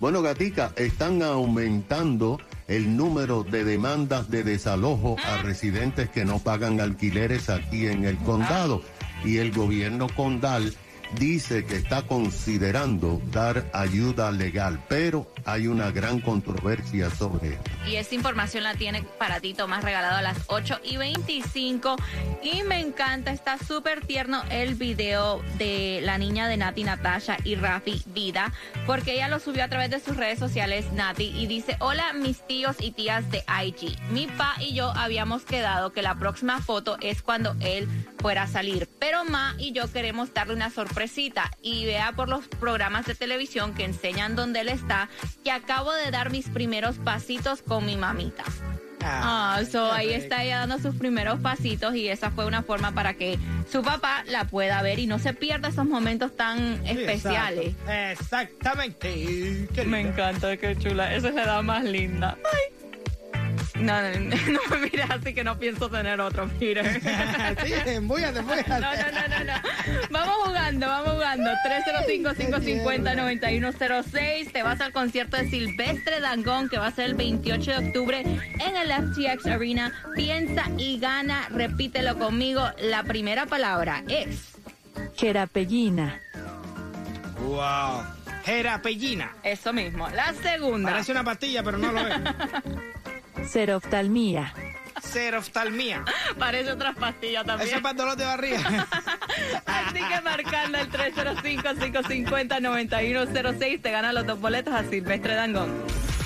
[0.00, 6.80] Bueno, Gatica, están aumentando el número de demandas de desalojo a residentes que no pagan
[6.80, 8.80] alquileres aquí en el condado.
[9.26, 10.72] Y el gobierno condal
[11.18, 17.70] dice que está considerando dar ayuda legal, pero hay una gran controversia sobre esto.
[17.86, 21.96] Y esta información la tiene para ti Tomás regalado a las 8 y 25.
[22.42, 27.54] Y me encanta, está súper tierno el video de la niña de Nati Natasha y
[27.54, 28.52] Rafi Vida,
[28.86, 32.46] porque ella lo subió a través de sus redes sociales, Nati, y dice, hola mis
[32.46, 33.98] tíos y tías de IG.
[34.10, 37.88] Mi pa y yo habíamos quedado que la próxima foto es cuando él
[38.20, 42.46] fuera a salir, pero Ma y yo queremos darle una sorpresita y vea por los
[42.48, 45.08] programas de televisión que enseñan dónde él está,
[45.44, 48.44] que acabo de dar mis primeros pasitos con mi mamita.
[49.02, 53.14] Ah, so ahí está ella dando sus primeros pasitos y esa fue una forma para
[53.14, 53.38] que
[53.70, 57.74] su papá la pueda ver y no se pierda esos momentos tan especiales.
[57.88, 59.68] Exactamente.
[59.74, 61.14] Qué Me encanta, qué chula.
[61.14, 62.36] Esa es la edad más linda.
[62.44, 62.79] Ay.
[63.80, 67.00] No, no, no, no me mires así que no pienso tener otro, Peter.
[67.64, 68.68] sí, embúyate, embúyate.
[68.70, 69.52] No, no, no, no, no.
[70.10, 71.50] Vamos jugando, vamos jugando.
[72.00, 74.52] 305-550-9106.
[74.52, 78.20] Te vas al concierto de Silvestre Dangón, que va a ser el 28 de octubre
[78.20, 79.92] en el FTX Arena.
[80.14, 81.48] Piensa y gana.
[81.50, 82.68] Repítelo conmigo.
[82.80, 84.50] La primera palabra es.
[85.16, 86.20] Querapellina,
[87.42, 88.02] Wow.
[88.44, 89.32] Jerapellina.
[89.42, 90.08] Eso mismo.
[90.10, 90.90] La segunda.
[90.92, 92.14] Parece una pastilla, pero no lo es.
[93.48, 94.52] seroftalmía,
[95.02, 96.04] Seroftalmía.
[96.38, 97.68] Parece otras pastillas también.
[97.68, 98.58] Eso es para dolor de barriga.
[99.66, 105.70] Así que marcando el 305-550-9106 te ganan los dos boletos a Silvestre Dangón.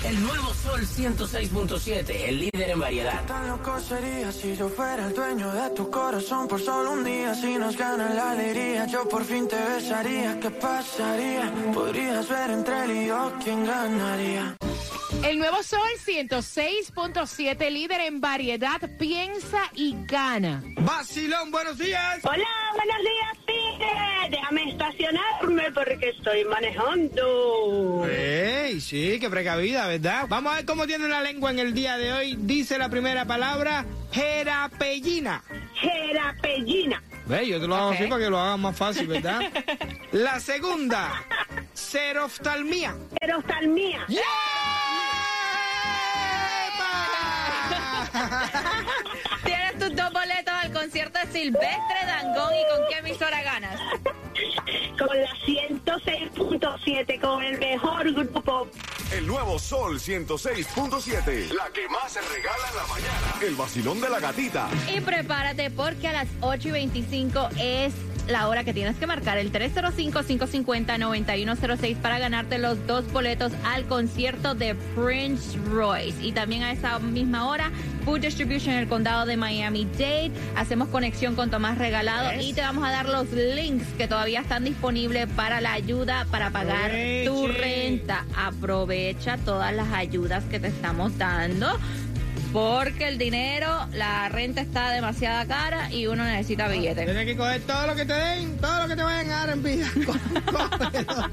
[0.03, 3.25] El nuevo Sol 106.7, el líder en variedad.
[3.25, 7.33] Tan loco sería si yo fuera el dueño de tu corazón por solo un día.
[7.33, 10.39] Si nos gana la alegría, yo por fin te besaría.
[10.39, 11.51] ¿Qué pasaría?
[11.73, 14.55] Podrías ver entre él y yo quién ganaría.
[15.23, 18.79] El nuevo Sol 106.7, líder en variedad.
[18.99, 20.63] Piensa y gana.
[20.77, 22.19] Vacilón, buenos días.
[22.23, 24.31] Hola, buenos días, Peter.
[24.31, 28.05] Déjame estacionarme porque estoy manejando.
[28.07, 30.25] Ey, sí, qué precavida, ¿verdad?
[30.27, 32.35] Vamos a ver cómo tiene la lengua en el día de hoy.
[32.39, 35.43] Dice la primera palabra, jerapellina.
[35.75, 37.01] Jerapellina.
[37.27, 39.41] Ve, yo te lo hago así para que lo hagas más fácil, ¿verdad?
[40.11, 41.11] La segunda,
[41.73, 42.95] seroftalmía.
[43.19, 44.05] Jeroftalmía.
[44.07, 44.23] Tienes
[50.75, 53.79] concierto de Silvestre Dangón y con qué emisora ganas.
[54.99, 58.67] Con la 106.7, con el mejor grupo.
[59.13, 61.53] El nuevo Sol 106.7.
[61.53, 63.35] La que más se regala en la mañana.
[63.41, 64.67] El vacilón de la gatita.
[64.93, 67.93] Y prepárate porque a las 8 y 25 es
[68.27, 74.55] la hora que tienes que marcar el 305-550-9106 para ganarte los dos boletos al concierto
[74.55, 76.15] de Prince Royce.
[76.21, 77.71] Y también a esa misma hora,
[78.03, 80.31] Food Distribution en el condado de Miami-Dade.
[80.55, 84.63] Hacemos conexión con Tomás Regalado y te vamos a dar los links que todavía están
[84.63, 86.91] disponibles para la ayuda para pagar
[87.25, 88.25] tu renta.
[88.35, 91.67] Aprovecha todas las ayudas que te estamos dando.
[92.55, 97.03] Porque el dinero, la renta está demasiada cara y uno necesita billetes.
[97.03, 99.49] Tienes que coger todo lo que te den, todo lo que te vayan a dar
[99.49, 99.91] en vida.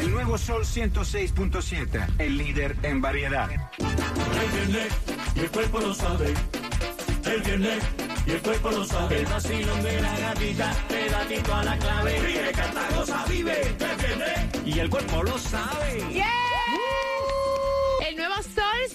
[0.00, 3.48] El nuevo Sol 106.7, el líder en variedad.
[5.34, 6.32] Y el cuerpo lo sabe.
[7.24, 7.82] El viernes
[8.24, 9.18] y el cuerpo lo sabe.
[9.18, 12.20] El vacilón de la gatita, pedatito a la clave.
[12.20, 13.60] Vive, canta, goza, vive.
[13.62, 15.98] El viernes y el cuerpo lo sabe.
[15.98, 16.37] El Sol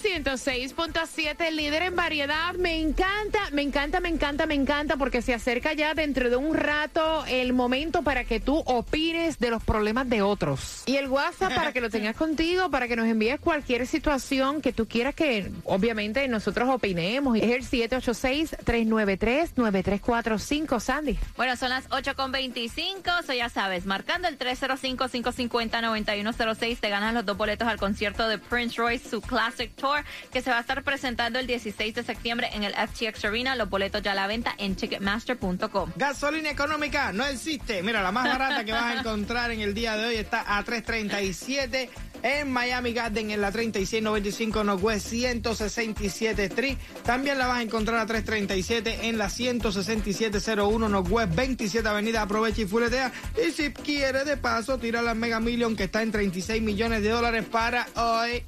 [0.02, 2.54] 106.7, líder en variedad.
[2.54, 6.54] Me encanta, me encanta, me encanta, me encanta porque se acerca ya dentro de un
[6.54, 10.82] rato el momento para que tú opines de los problemas de otros.
[10.86, 14.72] Y el WhatsApp para que lo tengas contigo, para que nos envíes cualquier situación que
[14.72, 17.36] tú quieras que obviamente nosotros opinemos.
[17.36, 21.18] Es el 786-393-9345, Sandy.
[21.36, 27.24] Bueno, son las 8 con 25, so ya sabes, marcando el 305-550-9106, te ganas los
[27.24, 30.82] dos boletos al concierto de Prince Royce, su Classic Tour, que se va a estar
[30.82, 33.56] presentando el 16 de septiembre en el FTX Arena.
[33.56, 35.92] Los boletos ya a la venta en ticketmaster.com.
[35.96, 37.82] Gasolina económica no existe.
[37.82, 40.64] Mira, la más barata que vas a encontrar en el día de hoy está a
[40.64, 41.88] 3.37
[42.24, 46.78] en Miami Garden en la 3695 Northwest 167 Street.
[47.04, 52.22] También la vas a encontrar a 337 en la 16701 Northwest 27 Avenida.
[52.22, 53.12] Aprovecha y fuletea.
[53.46, 57.10] Y si quiere de paso, tira la Mega Million que está en 36 millones de
[57.10, 58.42] dólares para hoy.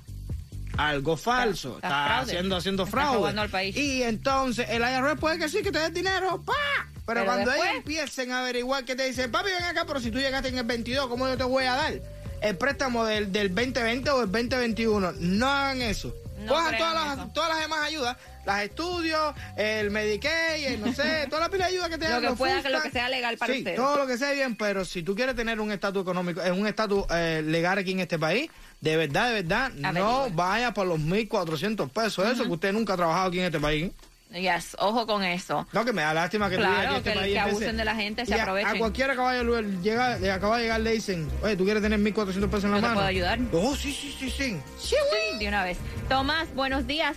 [0.78, 1.76] algo falso.
[1.76, 3.34] Estás, haciendo, haciendo fraude.
[3.76, 6.44] Y entonces el IRS puede que sí que te dé dinero.
[6.44, 6.54] ¡Pa!
[7.06, 10.20] Pero, cuando ellos empiecen a averiguar que te dicen, papi, ven acá, pero si tú
[10.20, 11.94] llegaste en el 22, ¿cómo yo te voy a dar?
[12.42, 15.14] El préstamo del, del 2020 o el 2021.
[15.20, 16.14] No hagan eso.
[16.48, 21.50] Cojan todas las, todas las demás ayudas, las estudios, el Medicaid, no sé, toda la
[21.50, 23.98] pila de ayuda que te Lo que pueda, lo que sea legal para sí, todo
[23.98, 27.06] lo que sea bien, pero si tú quieres tener un estatus económico, es un estatus
[27.12, 28.50] eh, legal aquí en este país,
[28.82, 32.98] de verdad, de verdad, no vaya por los 1.400 pesos, eso que usted nunca ha
[32.98, 33.92] trabajado aquí en este país.
[34.34, 35.68] Yes, ojo con eso.
[35.74, 38.76] No, que me da lástima que, claro, este que, abusen de la gente, se aprovechen.
[38.76, 41.84] A, cualquiera que vaya a llega, le acaba de llegar le dicen, oye, ¿tú quieres
[41.84, 42.88] tener 1.400 pesos en la mano?
[42.88, 43.40] ¿Te puedo ayudar?
[43.52, 44.58] Oh, sí, sí, sí, sí.
[44.80, 44.96] Sí,
[45.40, 45.78] de una vez.
[46.10, 47.16] Tomás, buenos días.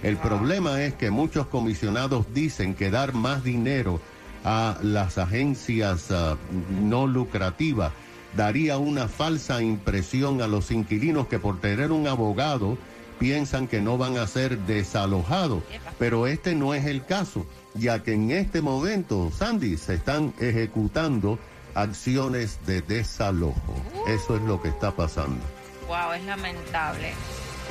[0.01, 4.01] El problema es que muchos comisionados dicen que dar más dinero
[4.43, 6.36] a las agencias uh,
[6.81, 7.93] no lucrativas
[8.36, 12.77] daría una falsa impresión a los inquilinos que por tener un abogado
[13.24, 15.63] piensan que no van a ser desalojados.
[15.98, 21.39] Pero este no es el caso, ya que en este momento, Sandy, se están ejecutando
[21.74, 23.75] acciones de desalojo.
[24.10, 25.42] Eso es lo que está pasando.
[25.88, 27.13] Wow, es lamentable.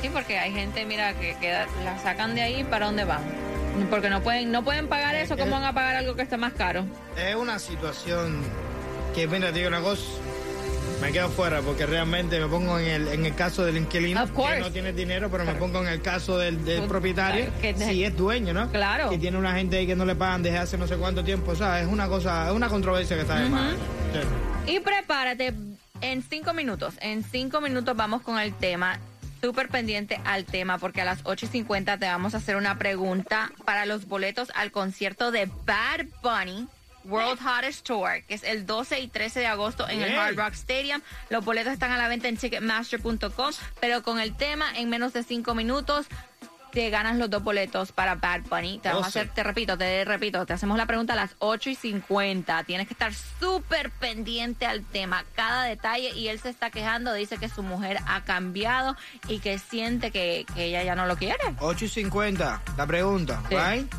[0.01, 3.21] Sí, porque hay gente, mira, que, que la sacan de ahí para dónde van.
[3.91, 6.53] Porque no pueden, no pueden pagar eso, ¿cómo van a pagar algo que está más
[6.53, 6.83] caro?
[7.15, 8.41] Es una situación
[9.13, 10.01] que, mira, te digo una cosa,
[11.03, 14.59] me quedo fuera porque realmente me pongo en el, en el caso del inquilino que
[14.59, 18.15] no tiene dinero, pero me pongo en el caso del, del propietario que si es
[18.15, 18.69] dueño, ¿no?
[18.71, 19.09] Claro.
[19.09, 21.51] Que tiene una gente ahí que no le pagan desde hace no sé cuánto tiempo,
[21.51, 23.73] o sea, es una cosa, es una controversia que está de más.
[24.13, 24.73] Sí.
[24.75, 25.53] Y prepárate
[26.01, 26.95] en cinco minutos.
[27.01, 28.99] En cinco minutos vamos con el tema.
[29.41, 32.77] Súper pendiente al tema porque a las 8 y 50 te vamos a hacer una
[32.77, 36.67] pregunta para los boletos al concierto de Bad Bunny.
[37.05, 40.17] World Hottest Tour, que es el 12 y 13 de agosto en el.
[40.17, 41.01] Hard Rock Stadium.
[41.29, 45.23] Los boletos están a la venta en Ticketmaster.com, pero con el tema en menos de
[45.23, 46.07] cinco minutos
[46.71, 48.79] te ganas los dos boletos para Bad Bunny.
[48.79, 49.19] Te vamos a 12.
[49.19, 52.63] hacer, te repito, te repito, te hacemos la pregunta a las 8 y 50.
[52.63, 56.09] Tienes que estar súper pendiente al tema, cada detalle.
[56.15, 58.95] Y él se está quejando, dice que su mujer ha cambiado
[59.27, 61.37] y que siente que, que ella ya no lo quiere.
[61.59, 63.55] 8 y 50, la pregunta, Sí.
[63.55, 63.93] ¿right?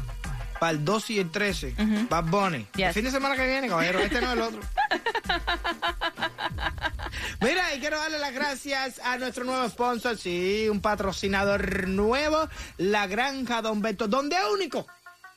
[0.64, 1.74] Para el 12 y el 13,
[2.08, 2.66] Bad Bunny.
[2.78, 4.60] El fin de semana que viene, caballero, este no es el otro.
[7.42, 13.06] Mira, y quiero darle las gracias a nuestro nuevo sponsor, sí, un patrocinador nuevo, La
[13.06, 14.86] Granja Don Beto, donde único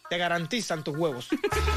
[0.10, 1.28] te garantizan tus huevos.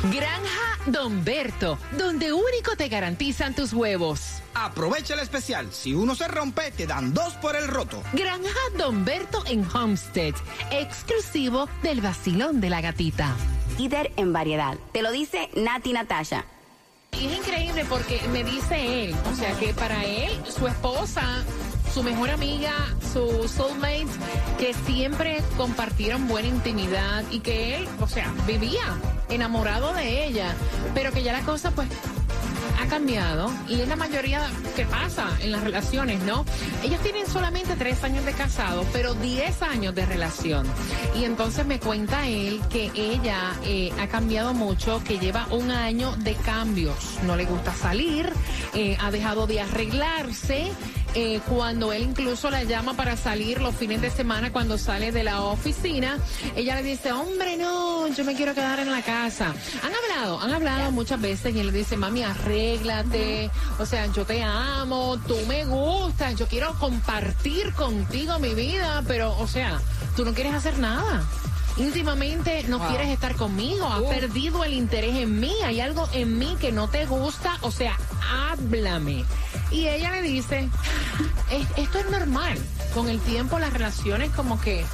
[0.04, 4.42] Granja Don Berto, donde único te garantizan tus huevos.
[4.54, 8.02] Aprovecha el especial, si uno se rompe, te dan dos por el roto.
[8.12, 10.34] Granja Don Berto en Homestead,
[10.70, 13.34] exclusivo del vacilón de la gatita.
[13.78, 14.76] Líder en variedad.
[14.92, 16.44] Te lo dice Nati Natasha.
[17.18, 21.44] Y es increíble porque me dice él, o sea que para él, su esposa,
[21.92, 22.72] su mejor amiga,
[23.12, 24.06] su soulmate,
[24.58, 28.82] que siempre compartieron buena intimidad y que él, o sea, vivía
[29.28, 30.54] enamorado de ella,
[30.94, 31.88] pero que ya la cosa pues
[32.80, 36.44] ha cambiado y es la mayoría que pasa en las relaciones, ¿no?
[36.82, 40.66] Ellos tienen solamente tres años de casado, pero 10 años de relación.
[41.18, 46.16] Y entonces me cuenta él que ella eh, ha cambiado mucho, que lleva un año
[46.16, 47.18] de cambios.
[47.24, 48.32] No le gusta salir,
[48.74, 50.72] eh, ha dejado de arreglarse.
[51.14, 55.24] eh, cuando él incluso la llama para salir los fines de semana cuando sale de
[55.24, 56.18] la oficina,
[56.54, 59.52] ella le dice, hombre, no, yo me quiero quedar en la casa.
[59.82, 62.22] Han hablado, han hablado muchas veces y él le dice, mami,
[62.74, 69.02] arréglate, o sea, yo te amo, tú me gustas, yo quiero compartir contigo mi vida,
[69.08, 69.80] pero, o sea,
[70.16, 71.22] tú no quieres hacer nada.
[71.76, 72.88] Íntimamente no Wow.
[72.88, 74.08] quieres estar conmigo, has Uh.
[74.08, 77.96] perdido el interés en mí, hay algo en mí que no te gusta, o sea,
[78.50, 79.24] háblame.
[79.72, 80.68] Y ella le dice,
[81.50, 82.56] "Es- esto es normal,
[82.94, 84.84] con el tiempo las relaciones como que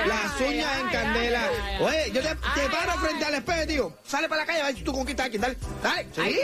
[0.07, 1.49] Las uñas en candela.
[1.81, 3.93] Oye, yo te, te paro frente al espejo, tío.
[4.05, 5.41] Sale para la calle a ver si tú conquistas a alguien.
[5.41, 6.07] Dale, dale.
[6.33, 6.39] Sí.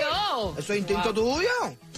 [0.57, 1.49] Eso es instinto tuyo.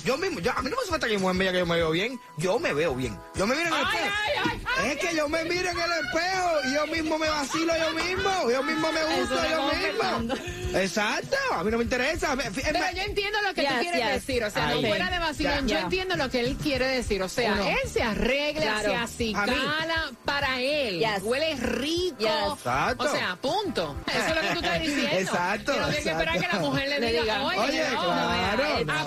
[0.05, 1.65] Yo mismo, yo, a mí no me hace falta que mujer me diga que yo
[1.65, 2.19] me veo bien.
[2.37, 3.19] Yo me veo bien.
[3.35, 4.15] Yo me miro en el Ay, espejo.
[4.25, 4.91] ay, ay, ay.
[4.91, 8.51] Es que yo me miro en el espejo y yo mismo me vacilo yo mismo.
[8.51, 10.35] Yo mismo me gusto Eso yo mismo.
[10.79, 11.35] Exacto.
[11.53, 12.33] A mí no me interesa.
[12.33, 14.11] Es Pero yo entiendo lo que Yes, tú quieres yes.
[14.13, 14.81] decir, o sea, Ay.
[14.81, 15.75] no fuera de vacilón, Ya.
[15.79, 17.67] yo entiendo lo que él quiere decir, o sea, Uno.
[17.67, 18.89] él se arregla, Claro.
[18.89, 21.23] se acicala para él, Yes.
[21.23, 22.29] huele rico, Yes.
[22.57, 23.03] Exacto.
[23.03, 26.11] o sea, punto, eso es lo que tú estás diciendo, Exacto, que no tienes que
[26.11, 28.93] esperar que la mujer le Le diga, diga, oye, Oye, no, claro, no.
[28.93, 29.05] a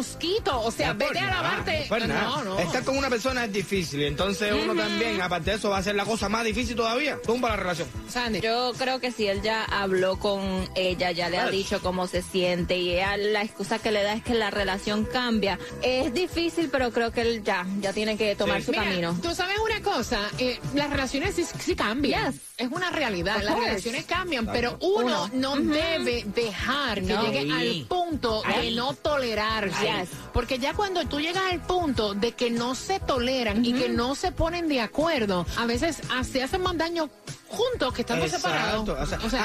[0.00, 4.02] mosquito, o sea, vete a lavarte, pues no, no, Estar con una persona es difícil.
[4.02, 7.20] Entonces uno también, aparte de eso, va a ser la cosa más difícil todavía.
[7.22, 7.86] Tumba la relación.
[8.08, 10.40] Sandy, Yo creo que si él ya habló con
[10.74, 14.14] ella, ya le ha dicho cómo se siente y ella la excusa que le da
[14.14, 15.58] es que la relación cambia.
[15.82, 18.66] Es difícil, pero creo que él ya, ya tiene que tomar Sí.
[18.66, 19.18] su Mira, camino.
[19.22, 22.32] Tú sabes una cosa, eh, las relaciones sí, sí cambian.
[22.32, 22.40] Yes.
[22.56, 23.68] Es una realidad, Of las course.
[23.70, 27.22] relaciones cambian, pero uno, no debe dejar que No.
[27.24, 27.50] llegue Sí.
[27.80, 29.89] al punto de no tolerarse.
[30.32, 34.14] Porque ya cuando tú llegas al punto de que no se toleran y que no
[34.14, 35.98] se ponen de acuerdo, a veces
[36.30, 37.10] se hacen más daño
[37.50, 38.88] juntos que estando separados.
[38.88, 39.44] O sea, O sea,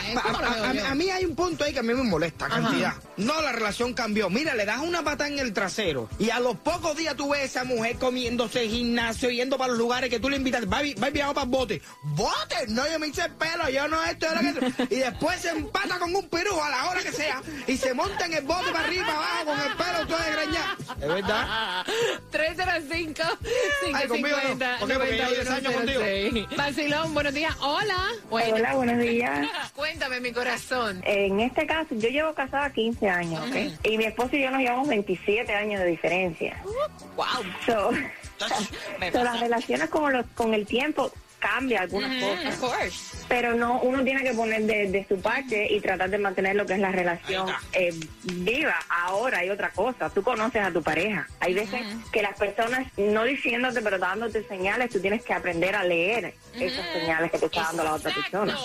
[0.89, 2.61] a, mí hay un punto ahí que a mí me molesta, Ajá.
[2.61, 2.93] cantidad.
[3.17, 4.29] No, la relación cambió.
[4.29, 7.41] Mira, le das una pata en el trasero y a los pocos días tú ves
[7.41, 10.65] a esa mujer comiéndose gimnasio, yendo para los lugares que tú le invitas.
[10.65, 11.81] Va, va viajado para el bote.
[12.03, 12.67] ¡Bote!
[12.67, 14.87] No, yo me hice el pelo, yo no esto, yo no aquello.
[14.89, 18.25] Y después se empata con un pirujo a la hora que sea y se monta
[18.25, 20.27] en el bote para arriba, para abajo, con el pelo todo
[21.01, 21.85] Es verdad.
[22.31, 23.21] 305
[23.93, 24.41] Ay, conmigo no.
[24.41, 24.95] 550 ¿Por qué?
[24.95, 25.99] Porque llevo 10 años contigo.
[25.99, 26.57] 9106.
[26.57, 27.55] Vacilón, buenos días.
[27.59, 28.07] Hola.
[28.29, 29.47] Bueno, Hola, buenos días.
[29.75, 31.01] Cuéntame, mi corazón.
[31.05, 33.55] En este caso, yo llevo casada 15 años, ¿ok?
[33.83, 36.61] Y mi esposo y yo nos llevamos 27 años de diferencia.
[37.15, 37.25] Wow.
[37.65, 37.91] So,
[39.13, 42.53] las relaciones como los, con el tiempo cambia algunas cosas.
[42.53, 43.25] Of course.
[43.27, 46.65] Pero no, uno tiene que poner de, de su parte y tratar de mantener lo
[46.65, 48.75] que es la relación eh, viva.
[48.89, 51.27] Ahora hay otra cosa, tú conoces a tu pareja.
[51.39, 55.83] Hay veces que las personas, no diciéndote, pero dándote señales, tú tienes que aprender a
[55.83, 58.57] leer esas señales que te está dando la otra persona.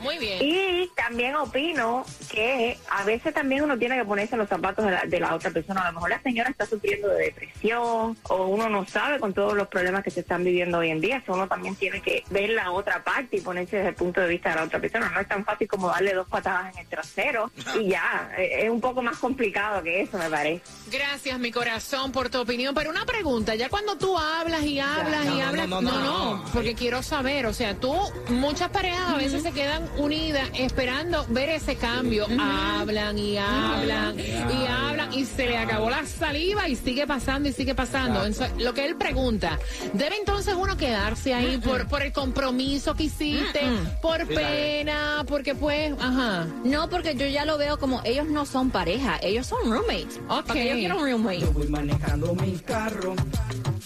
[0.00, 0.38] Muy bien.
[0.40, 4.90] Y también opino que a veces también uno tiene que ponerse en los zapatos de
[4.90, 5.82] la, de la otra persona.
[5.82, 9.54] A lo mejor la señora está sufriendo de depresión o uno no sabe con todos
[9.54, 11.22] los problemas que se están viviendo hoy en día.
[11.24, 14.28] So, uno también tiene que ver la otra parte y ponerse desde el punto de
[14.28, 15.10] vista de la otra persona.
[15.10, 18.30] No es tan fácil como darle dos patadas en el trasero y ya.
[18.38, 20.62] Es un poco más complicado que eso, me parece.
[20.90, 22.74] Gracias, mi corazón, por tu opinión.
[22.74, 25.90] Pero una pregunta, ya cuando tú hablas y hablas No, y no, hablas, no, no,
[25.90, 26.44] no, no, no.
[26.52, 27.94] porque quiero saber, o sea, tú,
[28.28, 32.26] muchas parejas a veces se quedan unidas esperando ver ese cambio.
[32.38, 37.52] Hablan y hablan y hablan y se le acabó la saliva y sigue pasando y
[37.52, 38.24] sigue pasando.
[38.24, 39.58] Entonces, lo que él pregunta,
[39.92, 43.60] ¿debe entonces uno quedarse ahí por, por el compromiso que hiciste,
[44.00, 46.46] por pena, porque pues, ajá.
[46.64, 50.20] No, porque yo ya lo veo como ellos no son pareja, ellos son roommates.
[50.28, 50.46] Ok.
[50.46, 51.40] Porque yo quiero un roommate.
[51.40, 53.14] Yo voy manejando mi carro,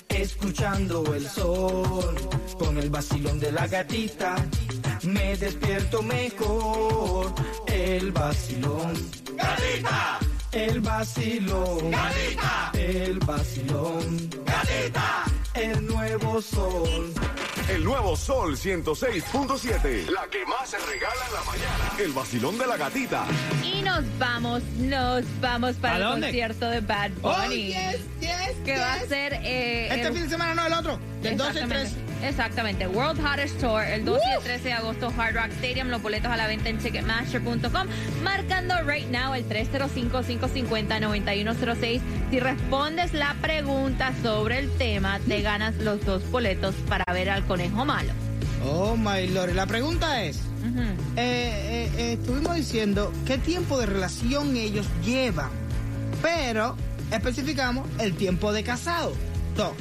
[0.09, 2.15] escuchando el sol,
[2.59, 4.37] con el vacilón de la gatita.
[5.03, 7.33] Me despierto mejor,
[7.67, 8.95] el vacilón.
[9.37, 10.19] ¡Gatita!
[10.51, 11.91] El vacilón.
[11.91, 12.73] ¡Gatita!
[12.75, 14.31] El vacilón.
[14.45, 15.25] ¡Gatita!
[15.55, 17.13] El nuevo sol.
[17.69, 20.09] El nuevo Sol 106.7.
[20.11, 21.93] La que más se regala en la mañana.
[21.99, 23.27] El vacilón de la gatita.
[23.63, 26.27] Y nos vamos, nos vamos para ¿A el dónde?
[26.29, 27.67] concierto de Bad Oh, Bunny.
[27.69, 30.99] yes, yes, que va a ser eh, Este el- fin de semana no, el otro.
[31.23, 31.97] Del 12 al 13.
[32.23, 32.87] Exactamente.
[32.87, 35.89] World Hottest Tour, el 12 y el 13 de agosto, Hard Rock Stadium.
[35.89, 37.87] Los boletos a la venta en Ticketmaster.com.
[38.23, 42.01] Marcando right now el 305-550-9106.
[42.31, 47.47] Si respondes la pregunta sobre el tema, te ganas los dos boletos para ver al
[47.47, 48.13] conejo malo.
[48.65, 49.55] Oh, my lord.
[49.55, 50.39] La pregunta es,
[51.17, 55.51] eh, eh, eh, estuvimos diciendo qué tiempo de relación ellos llevan,
[56.21, 56.75] pero
[57.13, 59.13] especificamos el tiempo de casado.
[59.57, 59.75] So,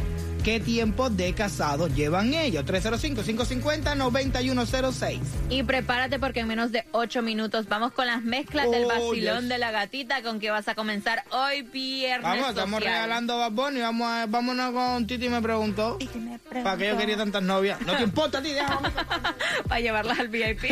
[0.43, 2.63] ¿Qué tiempo de casado llevan ellos?
[2.65, 5.19] 305-550-9106.
[5.49, 9.41] Y prepárate porque en menos de 8 minutos vamos con las mezclas del Oh, vacilón
[9.41, 9.49] yes.
[9.49, 12.23] de la gatita con que vas a comenzar hoy viernes.
[12.23, 13.81] Vamos, estamos regalando Bad Bunny.
[13.81, 15.97] Vamos a, vámonos con Titi me preguntó.
[15.97, 17.81] Titi me ¿Para qué yo quería tantas novias?
[17.81, 18.89] No te importa a ti, déjame.
[19.67, 20.63] Para llevarlas al VIP.